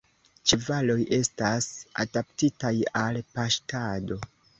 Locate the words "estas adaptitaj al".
1.17-3.21